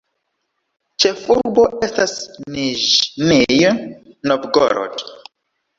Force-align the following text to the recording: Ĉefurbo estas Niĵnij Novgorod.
Ĉefurbo 1.03 1.67
estas 1.89 2.15
Niĵnij 2.57 3.61
Novgorod. 4.33 5.11